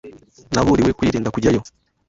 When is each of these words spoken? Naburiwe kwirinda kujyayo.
Naburiwe 0.53 0.91
kwirinda 0.97 1.33
kujyayo. 1.35 1.61